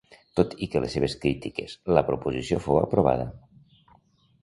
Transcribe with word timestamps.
Tot 0.37 0.55
i 0.65 0.69
que 0.75 0.81
les 0.85 0.95
seves 0.97 1.17
crítiques, 1.27 1.77
la 1.99 2.05
proposició 2.09 2.61
fou 2.67 2.83
aprovada. 2.87 3.33